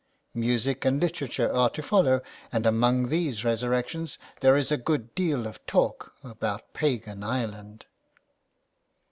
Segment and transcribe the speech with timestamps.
[0.33, 5.45] Music and literature are to follow, and among these resurrections there is a good deal
[5.45, 7.85] of talk about pagan Ireland."